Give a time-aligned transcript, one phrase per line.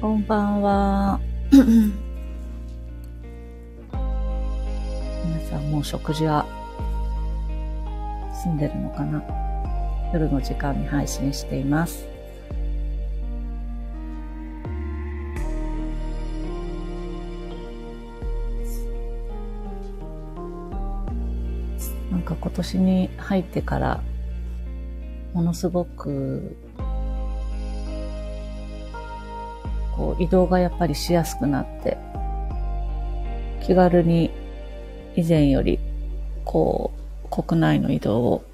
[0.00, 1.18] こんばんは。
[1.50, 1.60] 皆
[5.50, 6.46] さんもう食事は
[8.44, 9.20] 済んでるのかな？
[10.12, 12.06] 夜の時間に配信しています。
[22.12, 24.00] なんか今年に入ってから
[25.34, 26.56] ものすごく
[29.98, 31.98] こう移動がやっぱりしやすくなって
[33.60, 34.30] 気軽に
[35.16, 35.80] 以前より
[36.44, 36.92] こ
[37.24, 38.44] う国内の移動を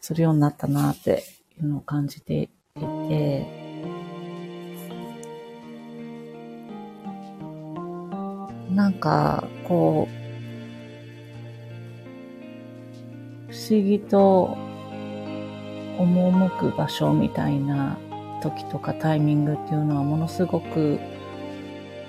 [0.00, 1.22] するようになったなって
[1.60, 2.48] いうのを感じてい
[3.08, 3.66] て。
[8.76, 10.26] なんかこう
[13.50, 14.54] 不思議と
[15.96, 17.96] 赴く場所みたいな
[18.42, 20.98] 時とかタイミングっていうのはものすごく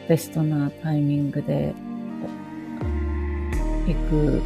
[0.08, 1.74] ベストなタイミングで
[3.88, 4.42] 行く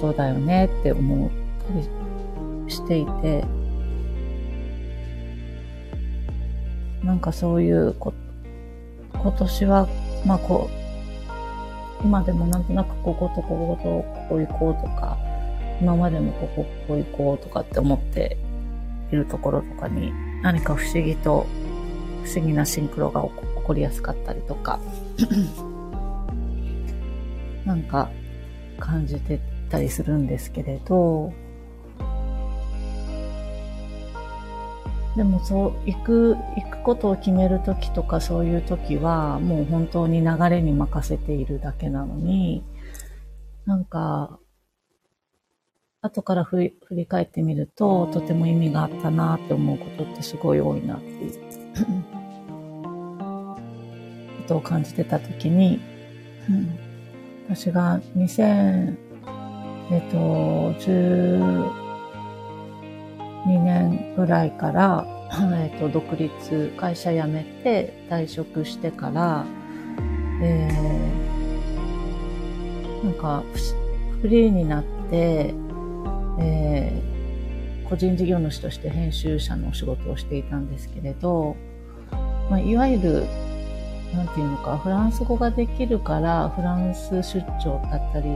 [0.00, 3.44] ことだよねって思ったりしていて
[7.04, 8.12] なんかそういうこ
[9.12, 9.88] 今年は
[10.24, 10.68] まあこ
[12.02, 15.16] う今でもなんとなくこことこことここ行こうとか
[15.80, 18.36] 今までもここ、ここ行こうとかって思って
[19.12, 20.12] いるところとかに
[20.46, 21.44] 何か不思議と
[22.22, 23.30] 不思議なシンクロが起
[23.64, 24.78] こりやすかったりとか
[27.66, 28.12] なんか
[28.78, 31.32] 感じてたりするんですけれど
[35.16, 42.62] でもそう、行く、行くことを決めるときとかそういうときはもう本当に流れに任せているだけなのに
[43.64, 44.38] なんか
[46.06, 51.32] 後から振り振り返ってみると、とても意味があったなって思うことってすごい多いなっていう。
[54.46, 55.80] ことを感じてたときに、
[56.48, 56.78] うん、
[57.48, 58.96] 私が2000、
[59.90, 61.70] えっと、12
[63.44, 65.04] 年ぐらいから、
[65.60, 69.44] えっと、独立、会社辞めて退職してから、
[70.42, 73.42] えー、なんか、
[74.22, 75.54] フリーになって、
[76.38, 81.56] えー、個人事業主として編集者のお仕事をしていたんですけれど、
[82.50, 83.26] まあ、いわゆる、
[84.14, 88.28] なんていうのか、フランス語ができるから、フランス出張だったり、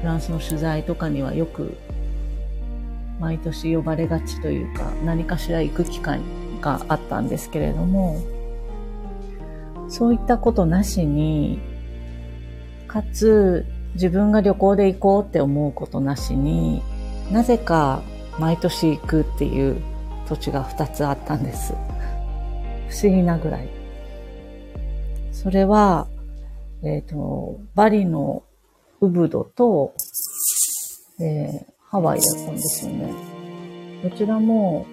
[0.00, 1.76] フランスの取材とかにはよく、
[3.20, 6.20] 毎年呼ばれがちというか、何かしら行く機会
[6.60, 8.22] があったんですけれども、
[9.88, 11.58] そういったことなしに、
[12.86, 16.82] かつ、自分が旅行で行こうって思うことなしに、
[17.30, 18.02] なぜか
[18.38, 19.82] 毎年行くっていう
[20.28, 21.74] 土地が2つあったんです。
[22.88, 23.68] 不思議なぐらい。
[25.32, 26.08] それは、
[26.82, 28.42] えっ、ー、と、バリの
[29.00, 29.94] ウブドと、
[31.20, 33.12] えー、ハワイだったんですよね。
[34.02, 34.86] どちらも、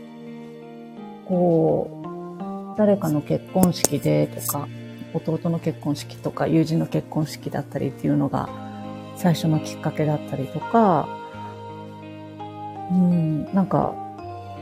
[1.28, 4.68] こう、誰かの結婚式でとか、
[5.14, 8.50] 弟の結婚式とか、友人の結婚式だったりっていうのが
[9.16, 11.08] 最初のきっかけだったりとか、
[12.94, 13.96] うん、なんか、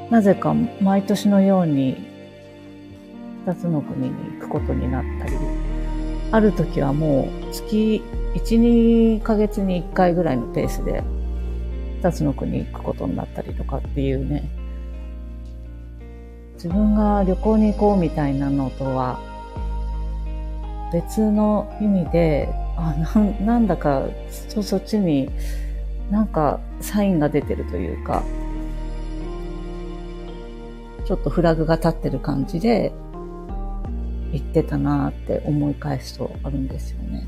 [0.10, 1.98] なぜか毎年のように
[3.46, 5.34] 二つの国に行くことになったり、
[6.32, 8.02] ある時はもう月
[8.36, 11.04] 1、2ヶ月に1回ぐらいのペースで
[12.02, 14.50] 二つの国に行くことになったりとかっていうね、
[16.56, 19.20] 自分が旅行に行こうみたいなのとは
[20.94, 24.06] 別の意味で、あななんだか
[24.50, 25.30] そっちに
[26.12, 28.22] なんかサインが出てるというか、
[31.06, 32.92] ちょっとフラグが立ってる感じで
[34.32, 37.28] 言ってたなって思い返すとあるんですよね。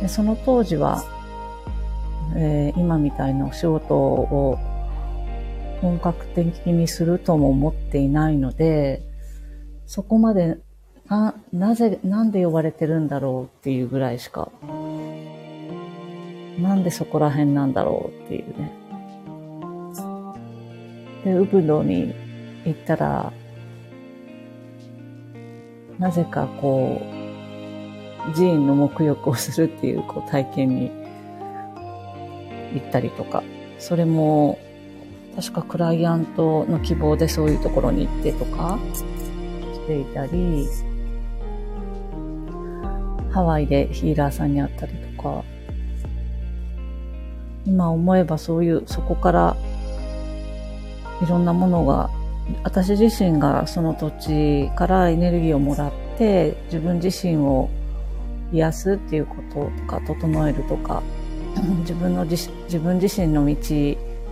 [0.00, 1.04] でその当時は、
[2.34, 4.58] えー、今みたいなお仕事を
[5.82, 9.02] 本格的にするとも思っていないので、
[9.84, 10.56] そこまで
[11.08, 14.50] な、なぜ、なんで呼ばれてるんだろうっていうぐらいしか
[16.58, 18.72] なんでそこら辺なんだろうっていうね。
[21.24, 22.14] で、ウブドに
[22.64, 23.32] 行ったら、
[25.98, 30.90] なぜかこう、寺院の沐浴をするっていうこう体験に
[32.74, 33.42] 行ったりとか、
[33.78, 34.58] それも、
[35.34, 38.78] 確かクライアントの希望でそういうところに行ってとか
[39.74, 40.66] していたり、
[43.30, 45.44] ハワイでヒーラーさんに会ったりとか、
[47.66, 49.56] 今思えばそういう、そこから
[51.22, 52.10] いろんなものが
[52.62, 57.68] 私自身がその土地からエネルギーをもらって自分自身を
[58.52, 61.02] 癒すっていうこととか整えるとか
[61.80, 63.56] 自分の自分自身の道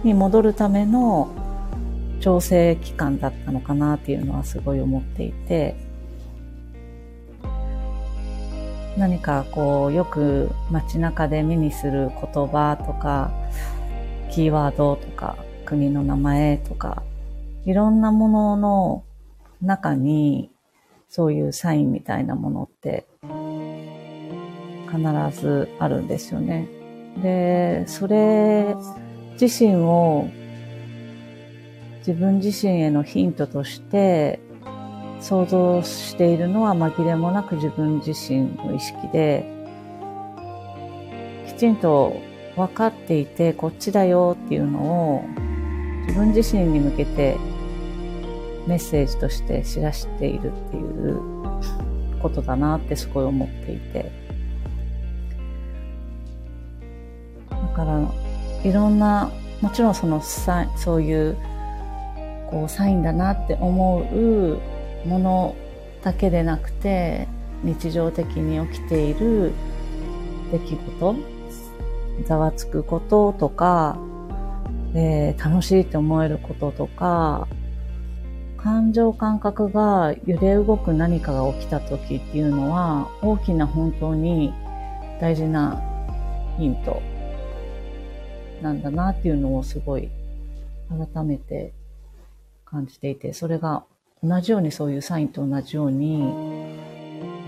[0.05, 1.31] に戻るための
[2.21, 5.77] 調整期間だったのかなっていうのはすごい思っていて
[8.97, 13.33] 何かこうよく街中で目にする言葉とか
[14.31, 17.03] キーワードとか国の名前とか
[17.65, 19.05] いろんなものの
[19.63, 20.51] 中に
[21.09, 23.07] そういうサインみたいなものって
[24.91, 26.69] 必ずあるんですよね。
[27.23, 28.75] で、それ
[29.41, 30.29] 自身を
[31.99, 34.41] 自分自身へのヒントとして
[35.25, 39.47] 想像しているのは紛れもなく自分自身の意識で、
[41.47, 42.21] きちんと
[42.57, 44.81] 分かっていてこっちだよっていうの
[45.17, 45.25] を
[46.03, 47.39] 自分自身に向けて
[48.67, 51.23] メッセージとして知らしているっていう
[52.21, 54.13] ことだなってすごい思っていて。
[57.49, 58.13] だから、
[58.63, 59.33] いろんな、
[59.63, 61.37] もちろんそのそういう、
[62.51, 64.74] こう、サインだなって思う
[65.07, 65.57] もの
[66.03, 67.29] だけでなくて、
[67.63, 69.53] 日常的に起きている
[70.53, 71.17] 出来事、
[72.27, 73.99] ざわつくこととか、
[74.95, 77.49] えー、楽しいって思えることとか、
[78.65, 84.55] 感情感覚が揺れ動く何かが起きた時っていうのは大きな本当に
[85.21, 85.83] 大事な
[86.57, 87.03] ヒント
[88.63, 90.11] なんだなっていうのをすごい
[90.89, 91.75] 改めて
[92.65, 93.85] 感じていてそれが
[94.25, 96.23] 同じようにそういうサインと同じように、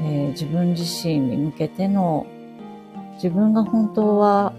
[0.01, 2.27] えー、自分自身に向けての
[3.15, 4.53] 自分が本当は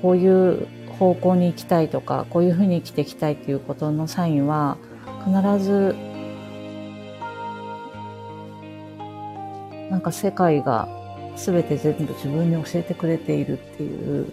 [0.00, 0.68] こういう
[0.98, 4.78] 方向に行きたいとかこういうふうに生きていきたいっていうことのサインは
[5.24, 5.96] 必ず
[9.90, 10.88] なんか世界が
[11.36, 14.32] 全て全部自分に教えてくれているっていう。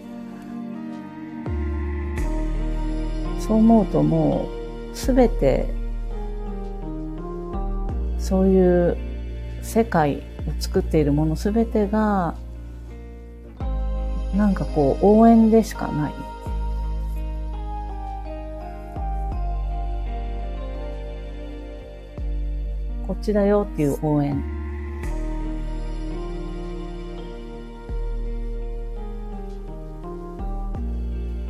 [3.40, 4.48] そう思うとも
[4.92, 5.81] う全て
[8.32, 8.96] そういう
[9.60, 10.22] 世界を
[10.58, 12.34] 作っているもの全てが
[14.34, 16.14] なんかこう応援でしかない
[23.06, 24.42] こっちだよっていう応援。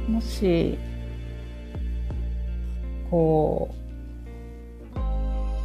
[0.09, 0.77] もし、
[3.09, 3.73] こ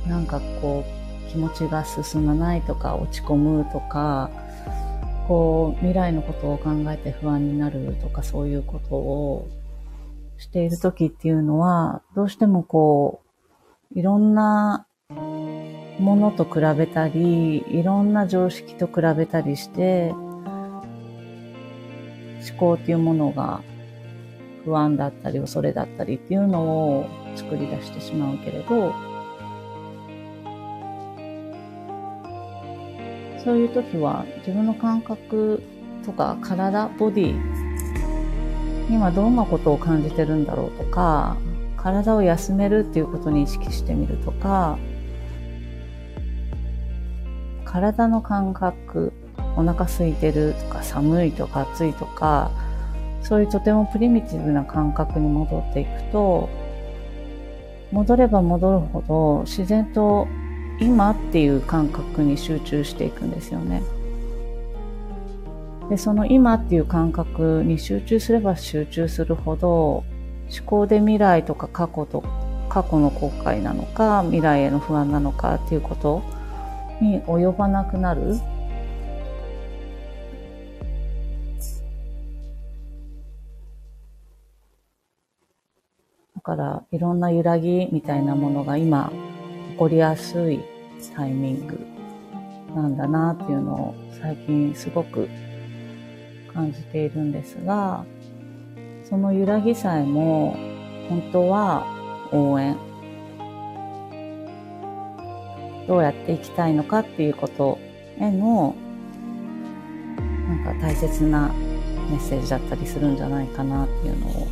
[0.06, 0.97] う、なんかこう、
[1.28, 4.30] 気持ちが進まないとか、落ち込むとか、
[5.28, 9.48] こう、未来のことを考えて不安になるとか、そういうことを
[10.38, 13.22] している時っていうのは、どうしてもこ
[13.96, 20.14] う、いろんなものと比べたり、いろんな常識と比べたりして、
[22.50, 23.62] 思考っていうものが
[24.64, 27.06] 不安だったり恐れだったりっていうのを
[27.36, 28.94] 作り出してしまうけれど、
[33.48, 35.64] そういう時は自分の感覚
[36.06, 37.42] とか体、ボディ
[38.90, 41.38] 今どんなことを感じてるんだろうとか、
[41.78, 44.78] 体を休めるっていうことに意識してみるとか、
[47.64, 49.14] 体の感覚、
[49.56, 52.52] お腹空いてるとか寒いとか暑いとか、
[53.22, 56.50] そういうとてもプリミティブな感覚に戻っていくと、
[57.94, 60.28] 戻れば戻るほど自然と
[60.80, 63.82] 今っていう感覚に集中していくんですよね。
[65.90, 70.04] で、その今っていう感覚に集中すれば集中するほど、
[70.50, 72.24] 思考で未来とか過去と、
[72.70, 76.22] 過去の後悔なのか、未来への不安なのかっていうこと
[77.02, 78.36] に及ばなくなる
[86.36, 89.12] だからいろんな揺らぎみたいなものが今
[89.78, 90.60] こりやすい
[91.16, 91.80] タイミング
[92.76, 95.30] なんだなっていうのを最近すごく
[96.54, 98.06] 感じているんですが
[99.04, 100.56] その揺らぎさえも
[101.10, 101.86] 本当は
[102.32, 102.78] 応援。
[105.88, 107.80] どうやっていきたいのかっていうこと
[108.20, 108.76] への、
[110.50, 111.48] なんか大切な
[112.10, 114.48] メッセージだったりするんじゃないかなっていうのを、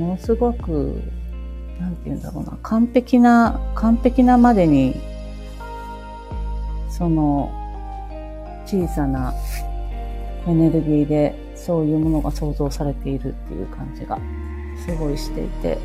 [0.00, 1.02] ものすごく、
[1.78, 4.94] なんて言うんだろうな、完璧な、完璧なまでに、
[6.88, 7.52] その、
[8.64, 9.34] 小さな
[10.46, 14.18] エネルギーでそういうものが想像されているっていう感じが
[14.86, 15.78] すごいしていて、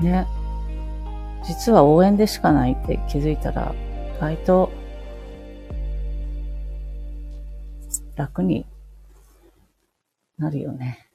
[0.00, 0.41] ね。
[1.44, 3.74] 実は応援でしかないって気づいたら、
[4.16, 4.72] 意外と
[8.16, 8.66] 楽に
[10.38, 11.08] なるよね。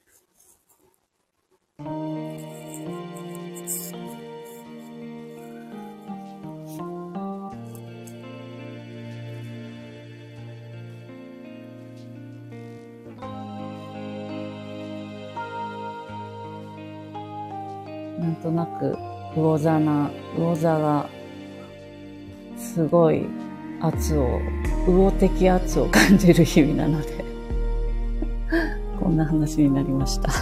[18.18, 21.08] なんとなく魚座な、魚座が
[22.56, 23.26] すごい
[23.80, 24.40] 圧を、
[24.86, 27.24] 魚的圧を感じる日々なので。
[28.98, 30.32] こんな話になりました。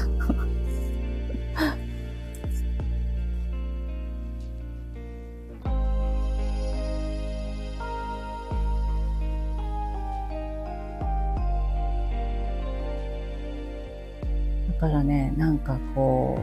[14.68, 16.38] だからね、なんかこ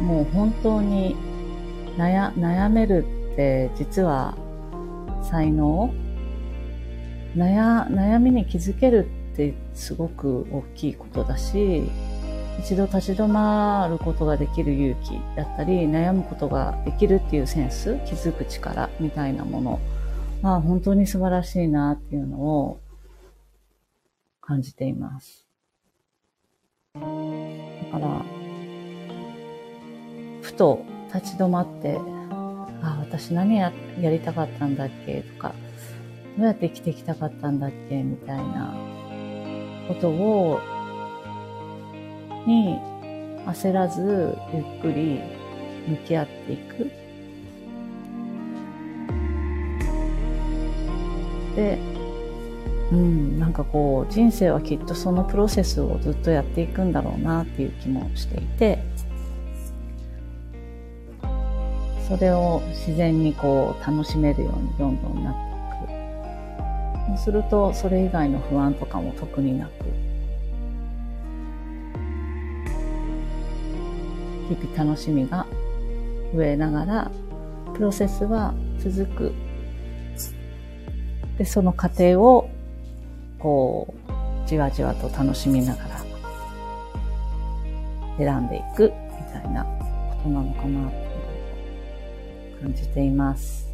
[0.00, 1.16] う、もう本当に
[1.96, 4.36] 悩悩めるって実は
[5.22, 5.92] 才能？
[7.36, 11.84] 悩悩みに気づけるってすごく大きいことだし
[12.58, 19.80] 一度立ち止まることができる勇気だったり悩むことができるっていうセンス気づく力みたいなもの。
[20.42, 22.80] まあ本当に素晴らしいなっていうのを
[24.40, 25.46] 感じています。
[26.94, 27.06] だか
[27.98, 28.24] ら
[30.42, 30.82] ふと
[31.14, 31.98] 立ち止まって
[32.82, 35.22] あ私何ややりたかったんだっけ？
[35.22, 35.54] とか
[36.38, 38.02] どうやって生きてきたかったんだっけ？
[38.02, 38.74] みたいな
[39.88, 40.60] ことを
[42.46, 42.78] に
[43.46, 45.20] 焦らずゆっくり
[45.88, 46.90] 向き合っていく。
[51.56, 51.78] で、
[52.92, 58.78] うん、なんかこう人生はきっとそのプロセスをずっとやっていくんだろうなっていう気もしていて、
[62.10, 65.50] それを自然にこう楽しめるようにどんどんなって
[67.10, 69.70] そうすると、それ以外の不安とかも特になく、
[74.48, 75.46] 日々楽しみが
[76.34, 77.10] 増えながら、
[77.74, 79.32] プロセスは続く。
[81.38, 82.48] で、その過程を、
[83.38, 83.92] こ
[84.44, 85.88] う、じわじわと楽しみながら、
[88.18, 89.70] 選んでいく、みたいなこ
[90.22, 91.09] となのかな、
[92.60, 93.68] 感じています。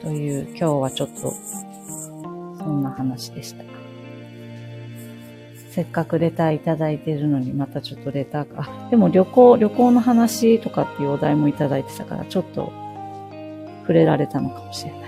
[0.00, 1.32] という今日はちょっと
[2.58, 3.64] そんな話でした。
[5.70, 8.86] せっかくレターいただいてるのにまたちょっとレターか。
[8.86, 12.72] あ、でも旅行、旅行の話とかっていうお題もいただいてたからちょっと
[13.82, 15.07] 触れられたのかもしれない。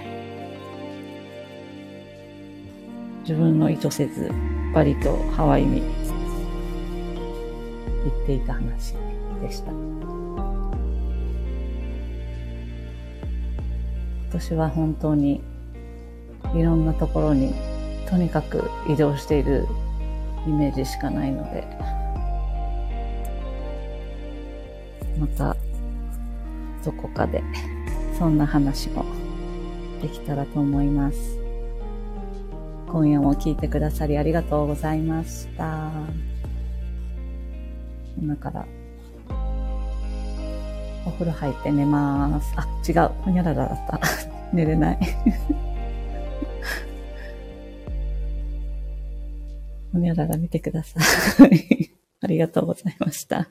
[3.31, 4.29] 自分の意図せず
[4.75, 5.87] バリとハワイに行
[8.25, 8.95] っていた話
[9.41, 9.71] でした。
[14.31, 15.41] 私は本当に
[16.57, 17.55] いろんなところに
[18.09, 19.65] とにかく移動している
[20.49, 21.65] イメージしかないので、
[25.21, 25.57] また
[26.85, 27.45] どこかで
[28.19, 29.05] そんな話も
[30.03, 31.40] できたらと思います。
[32.93, 35.93] 今夜も聞いてくださりありがとうございました。
[38.21, 38.67] 今から
[41.07, 42.53] お風呂入って寝ます。
[42.57, 43.11] あ、違う。
[43.23, 44.01] ほにゃららだった。
[44.53, 44.99] 寝れない。
[49.93, 50.99] ほにゃらら見てくださ
[51.47, 51.93] い。
[52.21, 53.49] ありがとうございました。